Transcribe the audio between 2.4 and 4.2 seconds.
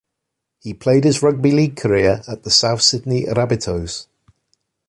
the South Sydney Rabbitohs.